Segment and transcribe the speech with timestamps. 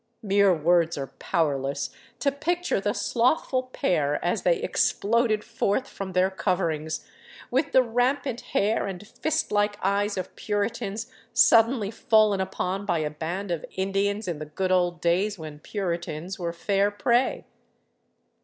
[0.23, 6.31] Mere words are powerless to picture the slothful pair as they exploded forth from their
[6.31, 7.05] coverings,
[7.51, 13.11] with the rampant hair and fist like eyes of Puritans suddenly fallen upon by a
[13.11, 17.45] band of Indians in the good old days when Puritans were fair prey.